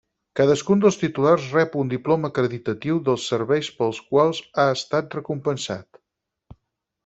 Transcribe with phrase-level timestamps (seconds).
[0.37, 6.05] Cadascun dels titulars rep un diploma acreditatiu dels serveis pels quals ha estat recompensat.